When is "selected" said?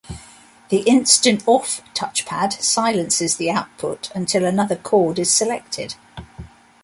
5.31-5.93